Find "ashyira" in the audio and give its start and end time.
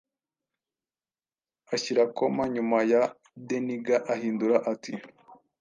1.73-2.03